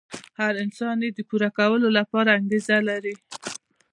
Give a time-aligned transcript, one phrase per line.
[0.39, 3.15] هر انسان يې د پوره کولو لپاره انګېزه لري.